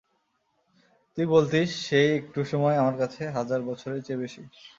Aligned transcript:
তুই 1.17 1.25
বলতিস, 1.27 1.69
সেই 1.87 2.09
একটু 2.19 2.39
সময় 2.51 2.75
আমার 2.77 2.95
কাছে 2.97 3.21
হাজার 3.37 3.59
বছরের 3.69 4.01
চেয়ে 4.05 4.21
বেশি। 4.23 4.41